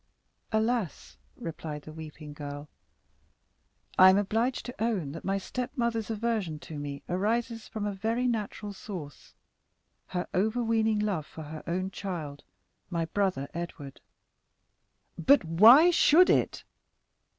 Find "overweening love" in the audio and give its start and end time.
10.33-11.27